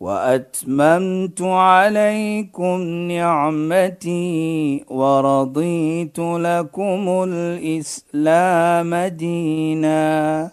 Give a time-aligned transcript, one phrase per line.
[0.00, 10.50] وأتممت عليكم نعمتي ورضيت لكم الإسلام دينا.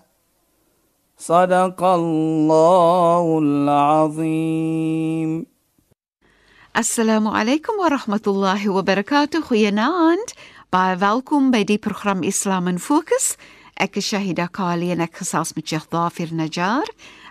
[1.17, 5.45] صدق الله العظيم.
[6.77, 9.41] السلام عليكم ورحمة الله وبركاته.
[9.41, 10.31] خيانات
[10.73, 13.37] باي فالكم بدي برنامج اسلام فوكس
[13.77, 16.85] اك شهيده كاليه نكساس متشخ ظافر نجار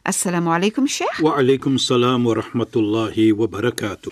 [0.05, 1.21] Assalamu alaykum Sheikh.
[1.23, 4.11] Wa alaykum salaam wa rahmatullahi wa barakatuh.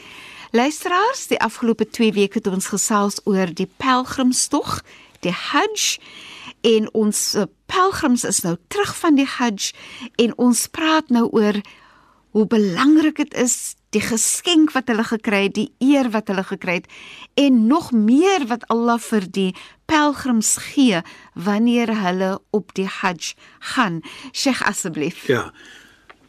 [0.52, 4.84] Luisteraars, die afgelope 2 weke het ons gesels oor die pelgrimstog,
[5.26, 5.98] die Hajj
[6.62, 9.72] en ons eh, pelgrims is nou terug van die Hajj
[10.22, 11.58] en ons praat nou oor
[12.38, 16.78] hoe belangrik dit is die geskenk wat hulle gekry het, die eer wat hulle gekry
[16.84, 16.86] het
[17.34, 19.50] en nog meer wat Allah vir die
[19.90, 21.02] pelgrims gee
[21.34, 23.34] wanneer hulle op die Hajj
[23.74, 24.02] gaan.
[24.30, 25.26] Sheikh asseblief.
[25.26, 25.50] Ja.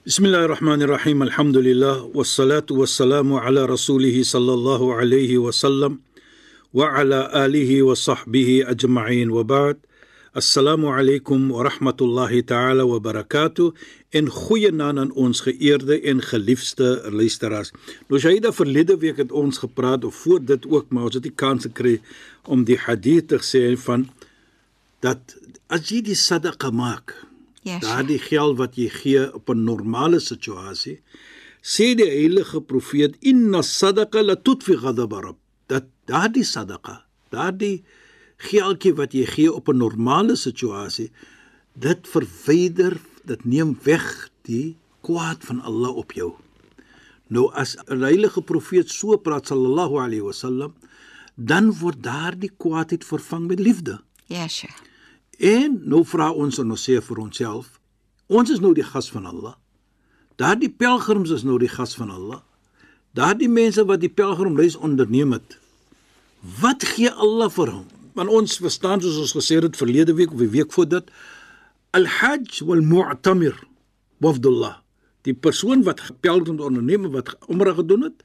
[0.02, 1.22] Bismillahirrahmanirrahim.
[1.22, 6.02] Alhamdulillah wassalatu wassalamu ala rasulih sallallahu alayhi wa sallam
[6.74, 9.78] wa ala alihi wa sahbihi ajma'in wa ba'd.
[10.34, 13.78] Assalamu alaykum wa rahmatullahi ta'ala wa barakatuh.
[14.10, 17.70] En goeienaand aan ons geëerde en geliefde luisteraars.
[18.10, 21.38] Nou Shaida verlede week het ons gepraat of voor dit ook, maar ons het die
[21.38, 22.02] kans gekry
[22.50, 24.10] om die hadith te sê van
[25.06, 25.38] dat
[25.70, 27.14] as jy die sadaqa maak,
[27.64, 27.82] Sheikh.
[27.82, 31.02] daardie geld wat jy gee op 'n normale situasie,
[31.62, 35.38] sê die heilige profeet inna sadaqa la tutfi ghadab rabb.
[35.68, 37.84] Dat daardie sadaqa, daardie
[38.38, 41.12] geldjie wat jy gee op 'n normale situasie,
[41.74, 46.34] dit verwyder, dit neem weg die kwaad van Allah op jou.
[47.28, 50.74] Nou as 'n heilige profeet so praat sallallahu alayhi wasallam,
[51.36, 54.02] dan word daardie kwaadheid vervang met liefde.
[54.26, 54.91] Ja, Sheikh.
[55.42, 57.80] En nou vra ons en ons sê vir onsself,
[58.30, 59.56] ons is nou die gas van Allah.
[60.38, 62.44] Daardie pelgrims is nou die gas van Allah.
[63.18, 65.58] Daardie mense wat die pelgrimreis onderneem het.
[66.62, 67.88] Wat gee Allah vir hom?
[68.14, 71.10] Want ons verstaan soos ons gesê het verlede week of die week voor dit,
[71.98, 73.58] al-hajj wal-mu'tamir
[74.22, 74.78] wafdullah.
[75.26, 78.22] Die persoon wat pelgrims onderneem wat umrah gedoen het,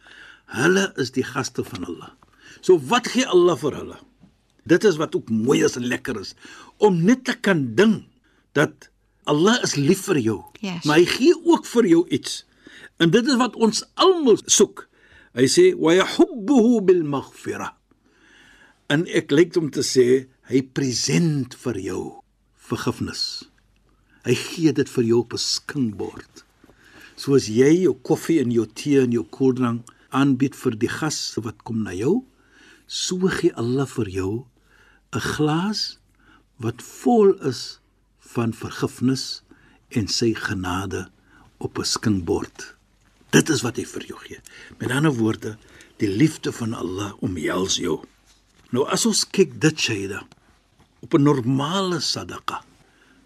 [0.52, 2.12] hulle is die gaste van Allah.
[2.60, 3.98] So wat gee Allah vir hulle?
[4.66, 6.34] Dit is wat ook mooi is en lekker is
[6.82, 8.02] om net te kan ding
[8.58, 8.90] dat
[9.26, 10.38] Allah is lief vir jou.
[10.60, 10.84] Yes.
[10.84, 12.44] Maar hy gee ook vir jou iets.
[13.02, 14.86] En dit is wat ons almal soek.
[15.36, 17.74] Hy sê wa yahubbuhu bil maghfirah.
[18.92, 22.02] En ek lyk om te sê hy present vir jou
[22.70, 23.22] vergifnis.
[24.26, 26.44] Hy gee dit vir jou op 'n skinkbord.
[27.16, 31.62] Soos jy jou koffie en jou tee en jou koeldrank aanbied vir die gas wat
[31.62, 32.24] kom na jou,
[32.86, 34.46] so gee Allah vir jou
[35.12, 35.98] 'n glas
[36.56, 37.80] wat vol is
[38.18, 39.42] van vergifnis
[39.88, 41.08] en sy genade
[41.58, 42.74] op 'n skinkbord.
[43.30, 44.40] Dit is wat hy vir jou gee.
[44.78, 45.56] Met ander woorde,
[45.96, 48.04] die liefde van Allah omhels jou.
[48.70, 50.26] Nou as ons kyk dit Shaida
[51.00, 52.64] op 'n normale sadaqa,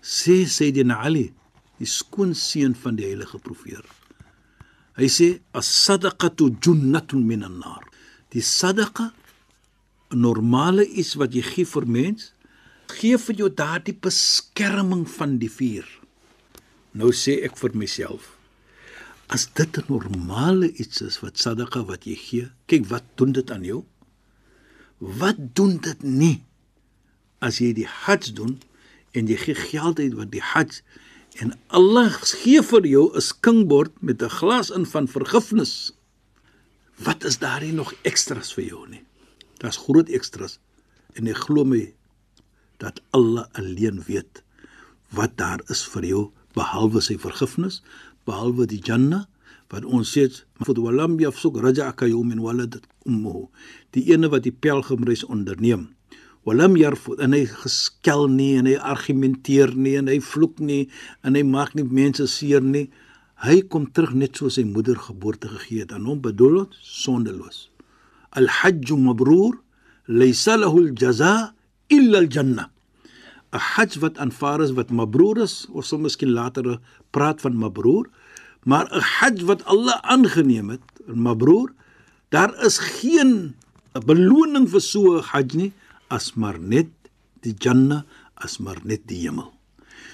[0.03, 1.33] sê Sayyidina Ali,
[1.79, 3.85] die skoonseun van die heilige profeet.
[4.97, 7.85] Hy sê as-sadaqatu junnatun minan nar.
[8.29, 9.13] Die sadaqa
[10.11, 12.33] normale iets wat jy gee vir mens,
[12.91, 15.87] gee vir jou daardie beskerming van die vuur.
[16.93, 18.37] Nou sê ek vir myself,
[19.29, 23.51] as dit 'n normale iets is wat sadaqa wat jy gee, kyk wat doen dit
[23.51, 23.85] aan jou?
[24.99, 26.43] Wat doen dit nie
[27.41, 28.59] as jy die hajj doen
[29.15, 30.83] en jy gee geld uit wat die hajj
[31.39, 32.11] en Allah
[32.43, 35.93] gee vir jou 'n skinkbord met 'n glas in van vergifnis.
[36.99, 39.05] Wat is daar nie nog ekstras vir jou nie?
[39.61, 40.59] Daar's groot ekstras
[41.19, 41.83] en ek glo my
[42.81, 44.43] dat Allah alleen weet
[45.17, 46.23] wat daar is vir jou
[46.57, 47.81] behalwe sy vergifnis,
[48.27, 49.27] behalwe die Jannah
[49.71, 53.47] wat ons sê die walam yafsuk raja'aka yawmin waladat ummuhu.
[53.95, 55.91] Die ene wat die pelgrimreis onderneem.
[56.47, 60.89] Walam yarfud en hy geskel nie en hy argumenteer nie en hy vloek nie
[61.23, 62.89] en hy maak nie mense seer nie.
[63.45, 67.70] Hy kom terug net soos sy moeder geboorte gegee het aan hom bedoel ons sondeloos.
[68.39, 69.59] Al-hajj mabrur
[70.07, 71.53] laysa lahu al-jazaa
[71.89, 72.69] illa al-jannah.
[73.53, 76.79] 'n Hajj wat aanvaar is wat mabrur is, ons sal miskien later
[77.11, 78.07] praat van mabrur,
[78.65, 81.75] maar 'n hajj wat Allah aangeneem het, mabrur,
[82.31, 83.57] Daar is geen
[84.07, 85.73] beloning vir so 'n hajj nie
[86.09, 86.91] as maar net
[87.43, 88.03] die Jannah,
[88.35, 89.51] as maar net die hemel.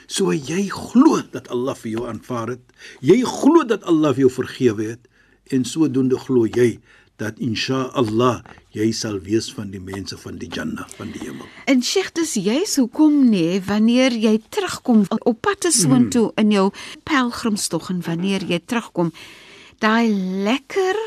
[0.06, 2.64] So jy glo dat Allah vir jou aanvaar het.
[3.00, 5.08] Jy glo dat Allah vir jou vergewe het
[5.52, 6.80] en sodoende glo jy
[7.16, 8.42] dat insha Allah
[8.76, 11.48] jy sal wees van die mense van die Jannah, van die hemel.
[11.64, 16.68] En Sheikh, dis juis hoekom nê wanneer jy terugkom op pad te soontoe in jou
[17.08, 19.12] pelgrimstog en wanneer jy terugkom,
[19.80, 20.12] daai
[20.44, 21.00] lekker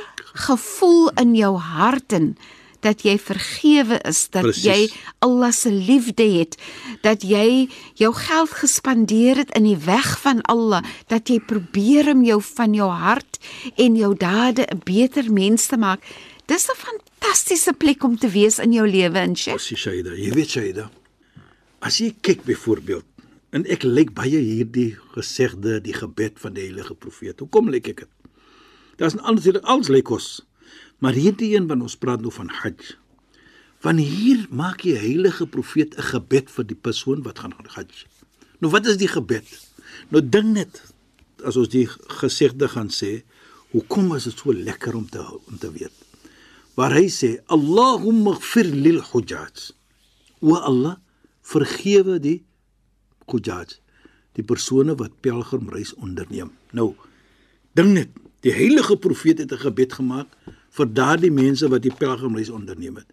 [0.48, 2.34] gevoel in jou hart en
[2.80, 4.64] dat jy vergewe is, dat Precies.
[4.64, 4.90] jy
[5.20, 6.58] Allah se liefde het,
[7.02, 12.24] dat jy jou geld gespandeer het in die weg van Allah, dat jy probeer om
[12.24, 13.40] jou van jou hart
[13.76, 16.04] en jou dade 'n beter mens te maak.
[16.46, 19.56] Dis 'n fantastiese plek om te wees in jou lewe, en Sheikh.
[19.56, 20.90] Osie Shaida, jy weet Shaida.
[21.80, 23.06] As jy kyk byvoorbeeld
[23.52, 27.40] en ek lyk baie hierdie gesegde, die gebed van die heilige profeet.
[27.40, 28.10] Hoekom lyk ek dit?
[28.98, 30.42] Daar's 'n ander alles lyk ons.
[31.00, 32.96] Maar hierdie een wat ons praat nou van Hajj.
[33.80, 38.06] Van hier maak die heilige profeet 'n gebed vir die persoon wat gaan Hajj.
[38.60, 39.48] Nou wat is die gebed?
[40.10, 40.82] Nou dink net
[41.44, 41.88] as ons die
[42.20, 43.24] gesegde gaan sê,
[43.72, 45.96] hoekom is dit so lekker om te om te weet?
[46.76, 49.72] Waar hy sê, Allahumma ighfir lil hujjaj.
[50.42, 50.98] O Allah,
[51.42, 52.44] vergewe die
[53.28, 53.80] hujjaj,
[54.34, 56.52] die persone wat pelgrimreis onderneem.
[56.72, 56.96] Nou,
[57.76, 58.10] dink net,
[58.42, 60.28] die heilige profeet het 'n gebed gemaak
[60.78, 63.08] vir daardie mense wat die pelgrimreis onderneem het,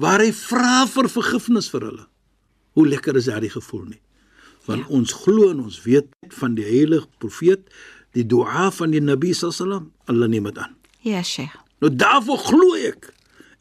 [0.00, 2.06] waar hy vra vir vergifnis vir hulle.
[2.72, 4.00] Hoe lekker is daardie gevoel nie?
[4.64, 4.94] Want ja.
[4.94, 7.66] ons glo en ons weet van die heilige profeet,
[8.16, 10.76] die dua van die Nabi sallam, Allah neem dit aan.
[11.02, 11.56] Ja, Sheikh.
[11.82, 13.10] Nou daarvoor glo ek.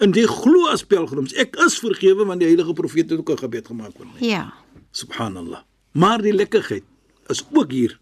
[0.01, 3.43] En jy glo as pelgrims, ek is vergewe want die heilige profeet het ook 'n
[3.45, 4.19] gebed gemaak vir my.
[4.19, 4.53] Ja.
[4.91, 5.61] Subhanallah.
[5.91, 6.83] Maar die lekkerheid
[7.27, 7.99] is ook hier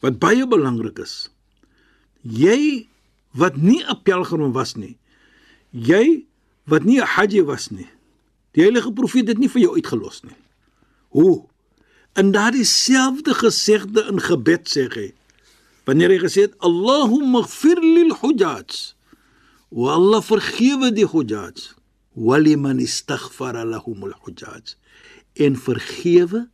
[0.00, 1.30] wat baie belangrik is.
[2.22, 2.86] Jy
[3.34, 4.96] wat nie 'n pelgrim was nie.
[5.70, 6.24] Jy
[6.64, 7.88] wat nie 'n haji was nie.
[8.54, 10.36] Die heilige profeet het nie vir jou uitgelos nie.
[11.08, 11.46] Hoe?
[12.14, 15.12] In daardie selfde gesegde in gebed sê hy
[15.84, 18.94] wanneer hy gesê het Allahumma ighfir lil hujjaj
[19.74, 21.74] wa Allah vergewe die hujjaj
[22.14, 24.76] wa liman istaghfara lahumul hujjaj
[25.34, 26.46] en vergewe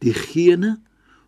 [0.00, 0.78] diegene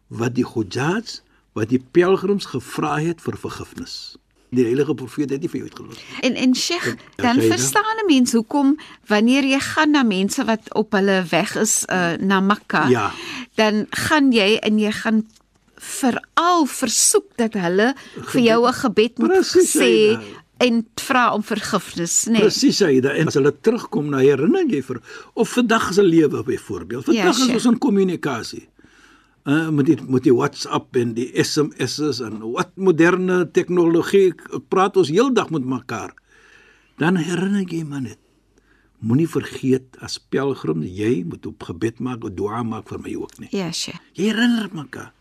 [0.08, 1.20] wat die hujjaj
[1.56, 4.16] wat die pelgrims gevra het vir vergifnis.
[4.50, 6.20] Die heilige profeet het nie vir jou uitgelos nie.
[6.30, 8.76] En en Sheikh, dan verstaan 'n mens hoekom
[9.06, 13.12] wanneer jy gaan na mense wat op hulle weg is uh, na Mekka, Ja.
[13.54, 15.26] dan gaan jy en jy gaan
[15.76, 17.94] veral versoek dat hulle
[18.32, 20.18] vir jou 'n gebed moet Presies, sê
[20.58, 22.40] en vra om vergifnis, nee.
[22.40, 25.00] Presies Aida en as hulle terugkom na herinner jy vir
[25.34, 27.04] of vandag se lewe byvoorbeeld.
[27.04, 27.54] Vandag is sure.
[27.54, 28.68] ons in kommunikasie.
[29.46, 34.32] Uh met die met die WhatsApp en die SMS's en wat moderne tegnologie
[34.72, 36.16] praat ons heeldag met mekaar.
[36.98, 38.18] Dan herinner jy maar net.
[38.98, 43.38] Moenie vergeet as pelgrim jy moet op gebed maak of dua maak vir my ook
[43.38, 43.50] nie.
[43.54, 44.02] Ja, Sheikh.
[44.18, 45.12] Jy herinner mekaar.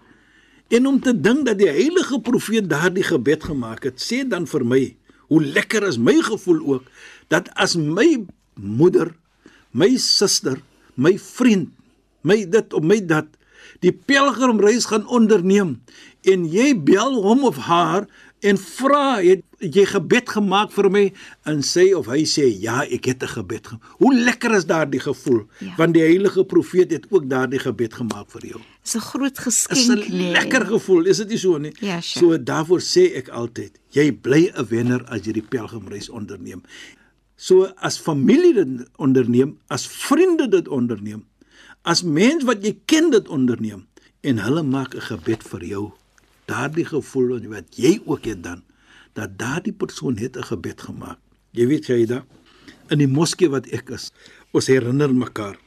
[0.73, 4.65] En om te dink dat die heilige profeet daardie gebed gemaak het, sê dan vir
[4.65, 4.81] my,
[5.29, 6.89] hoe lekker is my gevoel ook
[7.29, 8.25] dat as my
[8.57, 9.13] moeder,
[9.69, 10.57] my suster,
[10.95, 11.69] my vriend,
[12.25, 13.29] my dit of my dat
[13.79, 15.81] die pelgrimreis gaan onderneem
[16.23, 18.07] en jy bel hom of haar
[18.45, 21.03] en vra het jy gebed gemaak vir my
[21.49, 23.83] en sê of hy sê ja ek het 'n gebed gemaak.
[23.97, 25.73] Hoe lekker is daardie gevoel Ja.
[25.77, 28.61] want die heilige profeet het ook daardie gebed gemaak vir jou.
[28.83, 30.31] Dis 'n groot Is geskenk, 'n nee.
[30.31, 31.73] lekker gevoel, is dit nie so nie?
[31.79, 32.25] Ja, sure.
[32.37, 36.61] So daarvoor sê ek altyd, jy bly 'n wenner as jy die pelgrimreis onderneem.
[37.37, 41.25] So as familie dit onderneem, as vriende dit onderneem,
[41.85, 43.85] as mens wat jy ken dit onderneem
[44.25, 45.85] en hulle maak 'n gebed vir jou.
[46.45, 48.63] Daardie gevoel wat jy ook het dan
[49.13, 51.19] dat daardie persoon het 'n gebed gemaak.
[51.51, 52.25] Jy weet jy da
[52.89, 54.11] in die moskee wat ek is,
[54.51, 55.57] ons herinner mekaar.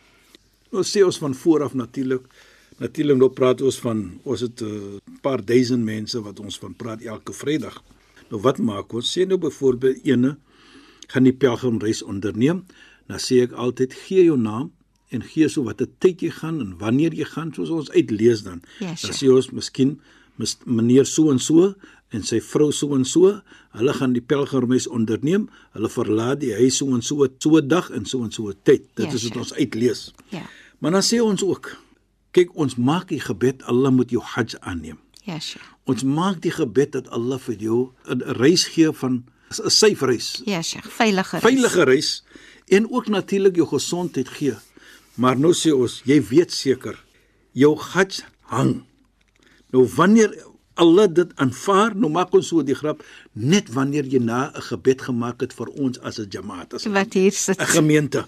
[0.71, 2.23] Ons sê ons van vooraf natuurlik
[2.79, 6.75] natuurlik nou praat ons van ons het 'n uh, paar duisend mense wat ons van
[6.75, 7.83] praat elke Vrydag.
[8.31, 9.19] Nou wat maak ons?
[9.19, 10.39] Sê nou byvoorbeeld ene
[11.09, 12.67] gaan die pelgrimreis onderneem,
[13.07, 14.73] dan sê ek altyd gee jou naam
[15.11, 18.63] en gee so watter tyd jy gaan en wanneer jy gaan soos ons uitlees dan.
[18.81, 19.13] Ja, dan sure.
[19.15, 20.01] sê ons miskien
[20.37, 21.75] mis- meneer so en so
[22.11, 23.41] en sy vrou so en so,
[23.77, 25.49] hulle gaan die pelgrimreis onderneem.
[25.73, 28.55] Hulle verlaat die huis so en so so 'n dag en so en so 'n
[28.63, 28.83] tyd.
[28.95, 29.39] Dit Ja, is wat sure.
[29.41, 30.13] ons uitlees.
[30.31, 30.43] Ja.
[30.79, 31.77] Maar dan sê ons ook,
[32.33, 34.99] kyk ons maak die gebed Allah moet jou hajj aanneem.
[35.25, 35.65] Ja, Sheikh.
[35.85, 39.25] Ons maak die gebed dat Allah vir jou 'n reis gee van
[39.65, 40.87] 'n safe reis, Ja, Sheikh.
[40.91, 41.43] Veilige reis.
[41.43, 42.23] veilige reis
[42.69, 44.55] en ook natuurlik jou gesondheid gee.
[45.19, 46.99] Maar nou sê ons, jy weet seker,
[47.59, 48.23] jou hajj
[48.53, 48.79] hang.
[49.75, 50.31] Nou wanneer
[50.79, 53.03] Allah dit aanvaar, nou maak ons so die grap,
[53.35, 56.93] net wanneer jy na 'n gebed gemaak het vir ons as 'n jamaat, as 'n
[56.93, 57.61] Wat hier sit.
[57.61, 58.25] gemeente.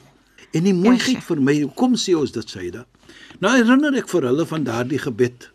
[0.53, 2.87] En die mooiheid Ja, vir my, kom sê ons dit Saida.
[3.39, 5.51] Nou herinner ek vir hulle van daardie gebed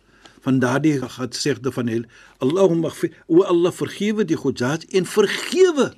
[0.46, 5.94] van daardie gesegde van hulle Allahumma gfir o Allah vergewe die Hujjat en vergewe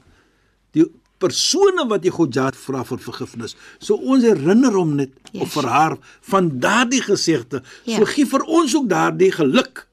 [0.71, 0.85] die
[1.19, 3.55] persone wat die Hujjat vra vir vergifnis.
[3.79, 5.41] So ons herinner hom net yes.
[5.41, 5.53] of Yes.
[5.53, 7.63] vir haar van daardie gesegde.
[7.85, 7.97] Ja.
[7.97, 9.87] So gee vir ons ook daardie geluk.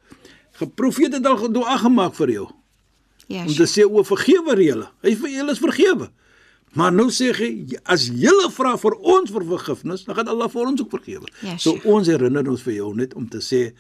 [0.53, 2.49] Geprofeet het al dua gemaak vir jou
[3.27, 3.41] Ja.
[3.47, 4.89] om te sê o vergewe julle.
[5.03, 6.11] Hy vir julle is vergewe.
[6.75, 10.67] Maar nou sê hy as julle vra vir ons vir vergifnis, dan gaan Allah vir
[10.67, 11.27] ons ook vergewe.
[11.43, 13.73] Ja, so ons herinner ons vir jou net om te sê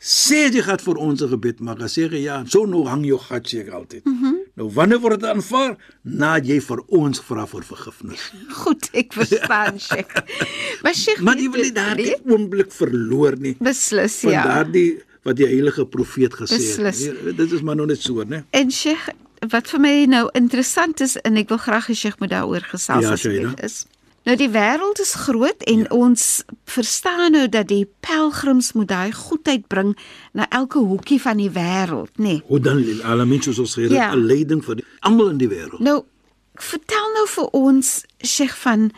[0.00, 1.78] sê jy gaan vir ons 'n gebed maak.
[1.80, 4.04] Dan sê jy ja, so nou hang jou gat seker altyd.
[4.06, 4.17] Mm Mhm.
[4.58, 5.76] Nou wanneer word dit aanvaar?
[6.02, 8.24] Na jy vir ons vra vir vergifnis.
[8.58, 10.16] Goed, ek verstaan, Sheikh.
[10.82, 13.54] Maar Sheikh, Maar jy wil nie daardie oomblik verloor nie.
[13.62, 14.42] beslis Van ja.
[14.50, 14.88] daardie
[15.26, 16.66] wat die heilige profeet gesê het.
[16.66, 17.04] Beslis.
[17.22, 18.42] Nee, Dit is maar nou net so, né?
[18.56, 19.08] En Sheikh,
[19.52, 23.04] wat vir my nou interessant is en ek wil graag hê Sheikh moet daaroor gesels
[23.06, 23.64] Ja, asseblief, Shaida.
[23.68, 23.84] is.
[24.26, 25.94] Nou die wêreld is groot en ja.
[25.94, 29.94] ons verstaan nou dat die pelgrims moet daai goedheid bring
[30.32, 32.24] na elke hoekie van die wêreld, nê.
[32.24, 32.42] Nee.
[32.46, 34.12] Hoe dan lil alamin soos sê, Ja.
[34.12, 35.80] 'n leiding vir almal in die wêreld.
[35.80, 36.04] Nou
[36.54, 38.90] vertel nou vir ons Sheikh van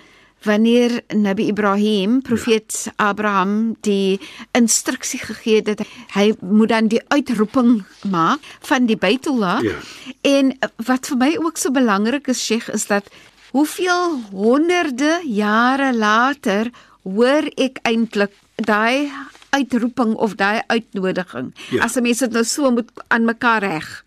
[0.42, 2.92] wanneer Nabi Ibrahim, profeet ja.
[2.96, 4.20] Abraham die
[4.56, 9.60] instruksie gegee het dat hy moet dan die uitroeping maak van die Baitullah.
[9.62, 9.76] Ja.
[10.20, 10.54] En
[10.86, 13.10] wat vir my ook so belangrik is Sheikh is dat
[13.50, 16.70] hoeveel honderde jare later
[17.02, 19.10] hoor ek eintlik daai
[19.50, 21.54] uitroeping of daai uitnodiging.
[21.70, 21.84] Ja.
[21.84, 24.04] As 'n mens dit nou so moet aan mekaar reg.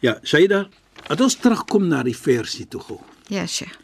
[0.00, 0.68] Ja, Shaida,
[1.06, 3.00] as ons terugkom na die versie toe gou.
[3.28, 3.78] Ja, Sheikh.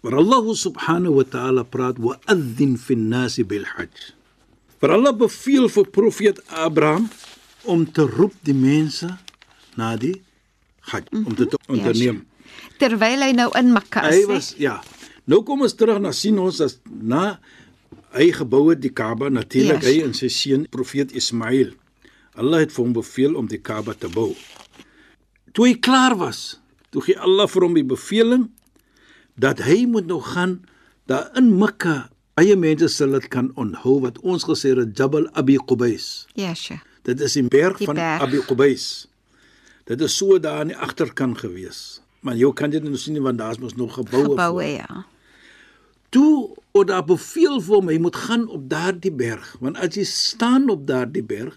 [0.00, 4.14] Waar Allah subhanahu wa ta'ala praat wa adhin fi an-nas bil hajj.
[4.78, 7.08] Waar Allah beveel vir profeet Abraham
[7.64, 9.18] om te roep die mense
[9.74, 10.22] na die
[10.92, 12.26] hajj, om dit te onderneem.
[12.78, 14.14] Terwyl hy nou in Mekka is.
[14.16, 14.80] Hy was ja.
[15.26, 17.38] Nou kom ons terug na sien ons as na
[18.16, 19.90] hy gebou het die Kaaba natuurlik Yes.
[19.90, 21.72] hy en sy seun profeet Ismail.
[22.36, 24.34] Allah het vir hom beveel om die Kaaba te bou.
[25.52, 26.58] Toe hy klaar was,
[26.92, 28.50] toe gee Allah vir hom die beveling
[29.40, 30.60] dat hy moet nou gaan
[31.08, 35.56] daar in Mekka eie mense sal dit kan onthou wat ons gesê het Jabal Abi
[35.56, 36.26] Qubais.
[36.36, 36.84] Ja, Sheikh.
[37.04, 38.22] Dit is 'n berg Die van berg.
[38.22, 39.06] Abi Qubais.
[39.86, 42.00] Dit is so daar aan die agterkant gewees.
[42.26, 44.32] Maar jy kan dit nou sien want daar's mos nog geboue.
[44.34, 45.04] Geboue, ja.
[46.14, 50.04] Toe word daar beveel vir hom hy moet gaan op daardie berg, want as jy
[50.06, 51.56] staan op daardie berg,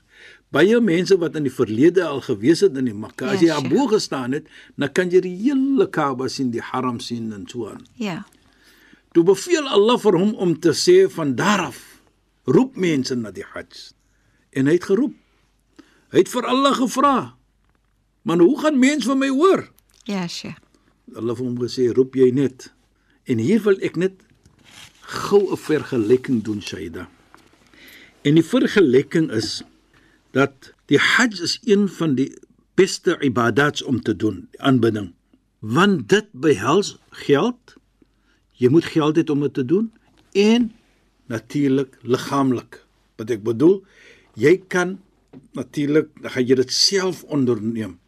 [0.53, 3.47] baie mense wat in die verlede al gewees het in die Mekka, as Ja, jy
[3.53, 3.69] Sheikh.
[3.69, 4.47] daarbo gestaan het,
[4.79, 7.83] dan kan jy die hele Kaaba sien, die Haram sien en so aan.
[8.01, 8.23] Ja.
[9.13, 11.79] Toe beveel Allah vir hom om te sê van daar af
[12.49, 13.91] roep mense na die Hajj.
[14.57, 15.13] En hy het geroep.
[16.13, 17.15] Hy het vir Allah gevra.
[18.25, 19.67] Maar hoe gaan mense van my hoor?
[20.03, 20.58] Ja, Sheikh.
[21.13, 22.70] Hulle het hom gesê roep jy net.
[23.25, 24.22] En hier wil ek net
[25.01, 27.10] gou 'n vergelyking doen Shaida.
[28.22, 29.63] En die vergelyking is
[30.32, 32.34] dat die Hajj is een van die
[32.75, 35.13] beste ibadats om te doen, aanbidding.
[35.60, 37.75] Want dit behels geld.
[38.51, 39.91] Jy moet geld hê om dit te doen
[40.32, 40.72] en
[41.25, 42.86] natuurlik liggaamlik.
[43.15, 43.84] Wat ek bedoel,
[44.34, 45.00] jy kan
[45.58, 48.00] natuurlik dan gaan jy dit self onderneem.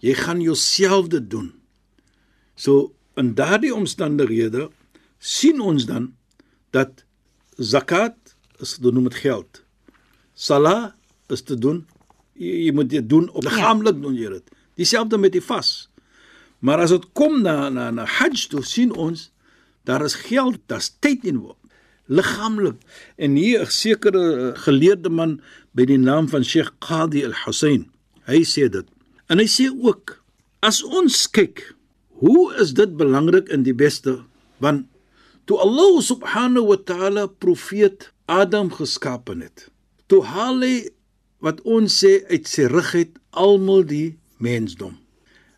[0.00, 1.52] Jy gaan jouself dit doen.
[2.54, 4.68] So in daardie omstandighede
[5.18, 6.12] sien ons dan
[6.70, 7.04] dat
[7.56, 8.16] zakat
[8.62, 9.62] is te doen met geld.
[10.34, 10.92] Salah
[11.26, 11.86] is te doen
[12.38, 14.54] jy, jy moet dit doen op liggaamlik doen jy dit.
[14.78, 15.88] Dieselfde met die vas.
[16.62, 19.30] Maar as dit kom na na na Hajj toe sien ons
[19.88, 21.40] daar is geld, daar's tyd in
[22.08, 22.76] liggaamlik.
[23.16, 25.40] En hier 'n sekere geleerde man
[25.72, 27.90] by die naam van Sheikh Qadi Al-Hussein.
[28.24, 28.86] Hy sê dit.
[29.28, 30.16] En hy sê ook
[30.64, 31.62] as ons kyk
[32.18, 34.16] Hoe is dit belangrik in die beste?
[34.58, 34.88] Want
[35.46, 39.68] toe Allah subhanahu wa ta'ala profeet Adam geskaap het,
[40.10, 40.90] toe haal hy
[41.44, 44.96] wat ons sê uit sy rug uit almal die mensdom.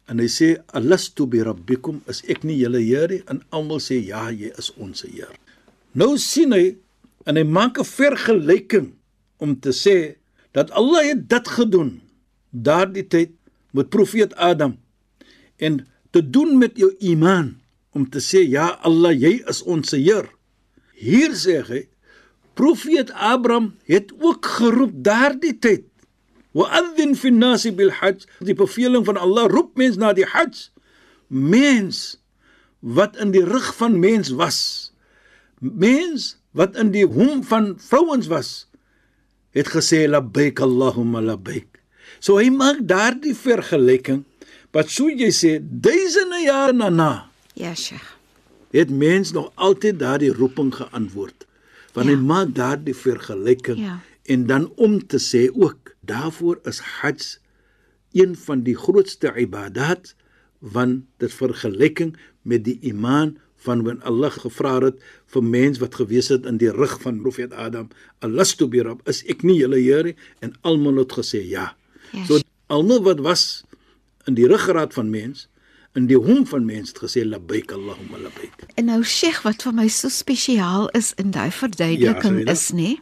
[0.04, 3.96] En hy sê alastu bi rabbikum is ek nie julle Heer nie en almal sê
[4.04, 5.32] ja jy is ons Heer.
[5.96, 6.76] Nou sien hy
[7.24, 8.92] en hy maak 'n vergelyking
[9.40, 10.20] om te sê
[10.52, 12.00] dat Allah het dit gedoen
[12.52, 13.32] daardie tyd
[13.76, 14.78] met profeet Adam
[15.56, 17.54] en te doen met jou iman
[17.90, 20.28] om te sê ja Allah jy is ons Heer.
[20.94, 21.84] Hier sê hy
[22.58, 25.86] profeet Abraham het ook geroep daardie tyd.
[26.52, 30.68] Wa adhin fi an-nas bil hajj, die beveling van Allah roep mens na die hajj.
[31.28, 32.18] Mens
[32.80, 34.58] wat in die rug van mens was.
[35.60, 38.66] Mens wat in die hom van vrouens was
[39.54, 41.79] het gesê labbaik Allahumma labbaik.
[42.20, 44.24] So hy maak daardie vergelyking
[44.76, 48.16] wat so jy sê duisende jare na Ja, Sheikh.
[48.70, 51.46] het mens nog altyd daardie roeping geantwoord.
[51.92, 52.14] Want Ja.
[52.14, 54.00] hy maak daardie vergelyking Ja.
[54.28, 57.38] en dan om te sê ook daarvoor is Hajj
[58.12, 60.14] een van die grootste ibadat
[60.58, 66.28] want dit vergelyking met die iman van wanneer Allah gevra het vir mens wat gewees
[66.28, 67.88] het in die rug van Profeet Adam,
[68.20, 70.14] "Alastu bi rabb?" Is ek nie julle Here?
[70.40, 71.74] En almal het gesê ja.
[72.12, 73.62] Ja, So almal wat was
[74.26, 75.48] in die ruggraat van mens,
[75.94, 78.66] in die hom van mens het gesê labbaik Allahumma labbaik.
[78.78, 82.96] En nou Sheikh, wat vir my so spesiaal is in daai verduideliking Ja, is, nê?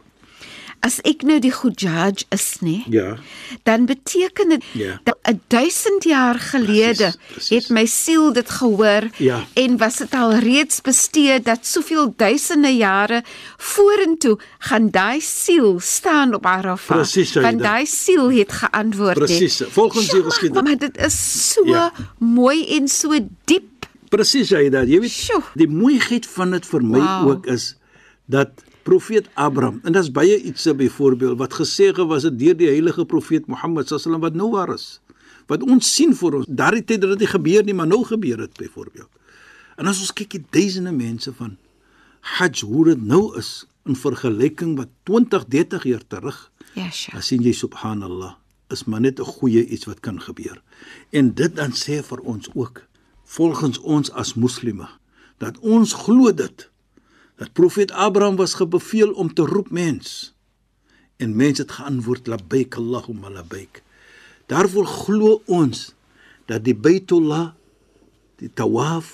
[0.81, 2.77] As ek nou die Hujjaj is, nê?
[2.87, 3.17] Ja.
[3.63, 4.99] dan beteken dit Ja.
[5.03, 7.49] dat 1000 jaar gelede Precies, precies.
[7.67, 9.45] het my siel dit gehoor Ja.
[9.53, 13.23] en was dit al reeds bestee dat soveel duisende jare
[13.57, 17.49] vorentoe gaan daai siel staan op Arafat Precies, Saida.
[17.49, 19.25] want daai siel het geantwoord hè.
[19.25, 20.63] Precies, volgens die Ja, geskiedenis.
[20.63, 21.91] maar dit is so Ja.
[22.17, 23.09] mooi en so
[23.45, 23.67] diep
[24.09, 25.41] Presies jy dat jy weet Sjoe.
[25.53, 27.29] die mooiheid van dit vir my Wauw.
[27.29, 27.75] ook is
[28.25, 28.49] dat
[28.83, 33.47] profeet Abraham en daar's baie iets byvoorbeeld wat gesê was het deur die heilige profeet
[33.47, 34.99] Mohammed sallam wat nou waar is
[35.49, 38.45] wat ons sien vir ons daardie tyd dat dit nie gebeur nie maar nou gebeur
[38.45, 39.09] dit byvoorbeeld
[39.77, 41.57] en as ons kyk die duisende mense van
[42.35, 47.25] Hajj hoe dit nou is in vergelyking wat 20 30 jaar terug ja Sheikh dan
[47.25, 48.35] sien jy subhanallah
[48.69, 50.61] is maar net 'n goeie iets wat kan gebeur.
[51.09, 52.87] En dit dan sê vir ons ook
[53.23, 54.89] volgens ons as moslimme
[55.37, 56.69] dat ons glo dit
[57.35, 60.33] dat profeet Abraham was gebeveel om te roep mens
[61.17, 63.83] en mense het geantwoord labbaik allahumma labbaik.
[64.49, 65.91] Daarvoor glo ons
[66.49, 67.51] dat die Baitullah,
[68.41, 69.11] die tawaf,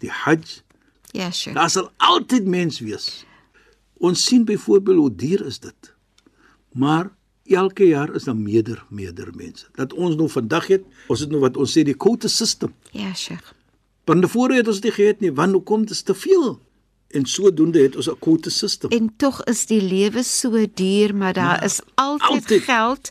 [0.00, 0.62] die hajj,
[1.16, 3.24] ja Sheikh daar sal altyd mens wees.
[3.98, 5.92] Ons sien byvoorbeeld hoe duur is dit.
[6.72, 7.08] Maar
[7.48, 9.66] elke jaar is daar meerder meerder mense.
[9.74, 12.74] Dat ons nou vandag het, ons het nou wat ons sê die quota system.
[12.92, 13.54] ja Sheikh
[14.08, 16.58] Want tevore het ons dit gehad nie, want hoekom dit is te veel.
[17.12, 18.90] En sodoende het ons 'n quota system.
[18.90, 22.62] En tog is die lewe so duur, maar daar Ja, is altyd, altyd.
[22.62, 23.10] geld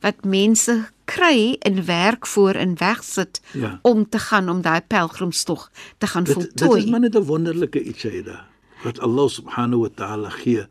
[0.00, 3.78] wat mense kry en werk voor en wegsit Ja.
[3.82, 6.84] om te gaan om daai pelgrimstog te gaan Dit dit voltooi.
[6.84, 8.46] is maar net 'n wonderlike iets hy daar.
[8.84, 10.66] Wat Allah subhanahu wa ta'ala gee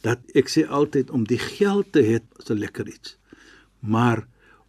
[0.00, 3.16] dat ek sê altyd om die geld te hê is 'n lekker iets.
[3.80, 4.26] Maar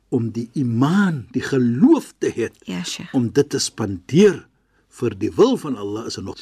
[0.10, 3.14] om die iman, die geloof te hê, Ja, Sheikh.
[3.14, 4.48] om dit te spandeer
[4.90, 6.38] vir die wil van Allah is er nog.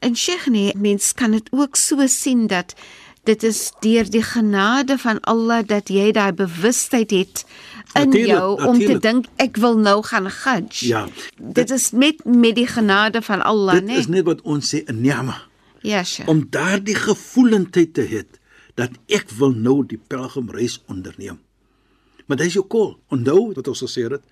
[0.00, 2.74] En Sheikh nee, mens kan dit ook so sien dat
[3.28, 7.44] dit is deur die genade van Allah dat jy daai bewustheid het
[7.94, 9.02] in Natuurlijk, jou om te natuurlijk.
[9.02, 10.86] dink ek wil nou gaan hajj.
[10.88, 11.04] Ja.
[11.36, 13.98] Dit is met met die genade van Allah, Dit nee.
[13.98, 15.36] is net wat ons sê 'n ni'ma
[15.82, 16.28] Ja, Sheikh.
[16.28, 18.22] om daardie gevoelendheid te hê
[18.74, 21.38] dat ek wil nou die pelgrimreis onderneem.
[22.26, 22.96] Maar dis jou call.
[23.08, 24.22] Onthou wat ons gesê het.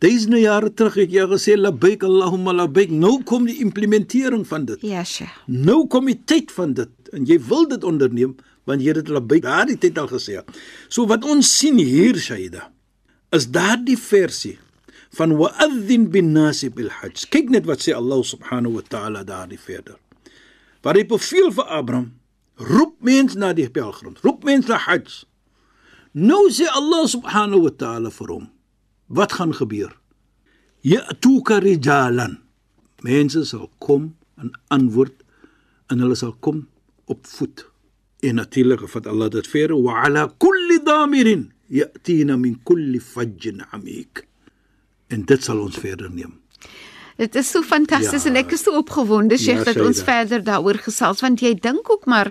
[0.00, 2.90] Duisende jare terug het jy gesê labbaik Allahumma labbaik.
[2.90, 4.80] Nou kom die implementering van dit.
[4.86, 5.34] Ja, Sheikh.
[5.46, 8.36] Nou kom die tyd van dit en jy wil dit onderneem
[8.68, 10.40] want jy het dit labbaik daardie tyd al gesê.
[10.88, 12.68] So wat ons sien hier Shaida
[13.34, 14.58] is daardie versie
[15.16, 17.26] van wa'adhin bin nasi bil hajj.
[17.32, 19.98] Kyk net wat sê Allah subhanahu wa ta'ala daardie verder.
[20.82, 22.08] Waar hy beveel vir Abraham,
[22.56, 25.22] roep mens na die pelgrim, roep mens na hajj.
[26.12, 28.48] Nou sê Allah subhanahu wa ta'ala vir hom,
[29.06, 29.96] wat gaan gebeur?
[30.82, 32.38] Ya'tuka rijalan.
[33.02, 35.22] Mense sal kom en antwoord
[35.90, 36.66] en hulle sal kom
[37.04, 37.66] op voet.
[38.22, 44.26] En natuurlik vat Allah dit verder wa ala kulli damirin ya'tina min kulli fajjin amik.
[45.08, 46.41] En dit sal ons verder neem.
[47.16, 48.30] Dit is so fantasties Ja.
[48.30, 51.90] en ek is so opgewonde Sheikh Ja, dat ons verder daaroor gesels want jy dink
[51.90, 52.30] ook maar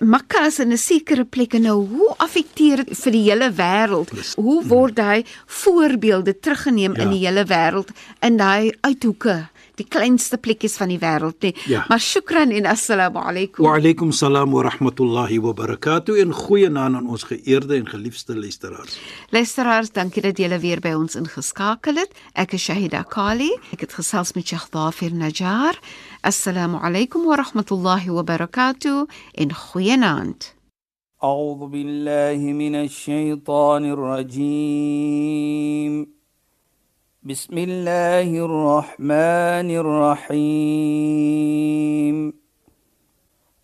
[0.00, 4.10] Mekka is in 'n sekere plek en nou hoe affekteer dit vir die hele wêreld?
[4.36, 7.10] Hoe word daai voorbeelde teruggeneem in Ja.
[7.10, 7.88] die hele wêreld
[8.20, 11.53] in daai uithoeke, die kleinste plekkies van die wêreld nie.
[11.69, 11.85] Ja.
[11.89, 13.65] Maar shukran en assalamu alaykum.
[13.65, 18.35] Wa alaykum salaam wa rahmatullahi wa barakatuh en goeie naam aan ons geëerde en geliefde
[18.35, 18.97] luisteraars.
[19.29, 22.11] Luisteraars, dankie dat julle weer by ons ingeskakel het.
[22.33, 23.51] Ek is Shahida Kali.
[23.75, 25.75] Ek het gesels met Sheikh Dafir Najjar.
[26.21, 30.57] Assalamu alaykum wa rahmatullahi wa barakatuh en goeienaand.
[31.23, 35.37] أعوذ بالله من الشيطان الرجيم
[37.24, 40.42] بسم الله الرحمن الرحيم.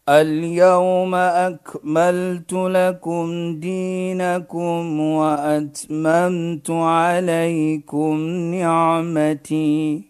[0.09, 8.15] اليوم أكملت لكم دينكم وأتممت عليكم
[8.55, 10.03] نعمتي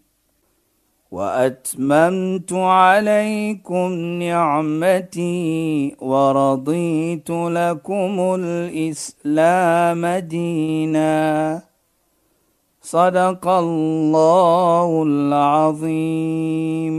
[1.11, 11.63] وأتممت عليكم نعمتي ورضيت لكم الإسلام دينا.
[12.88, 16.94] صدق الله العظيم.